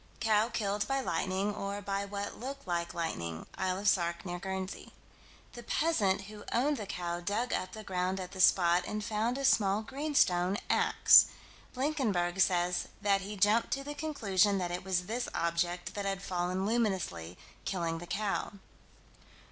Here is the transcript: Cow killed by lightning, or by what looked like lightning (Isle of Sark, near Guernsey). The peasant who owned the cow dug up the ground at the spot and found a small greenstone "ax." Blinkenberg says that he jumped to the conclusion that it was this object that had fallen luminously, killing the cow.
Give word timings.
Cow 0.19 0.49
killed 0.49 0.87
by 0.87 0.99
lightning, 0.99 1.53
or 1.53 1.79
by 1.79 2.05
what 2.05 2.39
looked 2.39 2.65
like 2.65 2.95
lightning 2.95 3.45
(Isle 3.55 3.77
of 3.77 3.87
Sark, 3.87 4.25
near 4.25 4.39
Guernsey). 4.39 4.93
The 5.53 5.61
peasant 5.61 6.21
who 6.21 6.43
owned 6.51 6.77
the 6.77 6.87
cow 6.87 7.19
dug 7.19 7.53
up 7.53 7.73
the 7.73 7.83
ground 7.83 8.19
at 8.19 8.31
the 8.31 8.41
spot 8.41 8.83
and 8.87 9.03
found 9.05 9.37
a 9.37 9.45
small 9.45 9.83
greenstone 9.83 10.57
"ax." 10.71 11.27
Blinkenberg 11.75 12.39
says 12.39 12.87
that 12.99 13.21
he 13.21 13.37
jumped 13.37 13.69
to 13.73 13.83
the 13.83 13.93
conclusion 13.93 14.57
that 14.57 14.71
it 14.71 14.83
was 14.83 15.05
this 15.05 15.29
object 15.35 15.93
that 15.93 16.05
had 16.05 16.23
fallen 16.23 16.65
luminously, 16.65 17.37
killing 17.63 17.99
the 17.99 18.07
cow. 18.07 18.53